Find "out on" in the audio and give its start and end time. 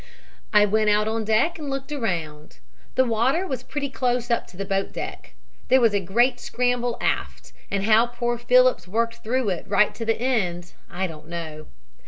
0.89-1.23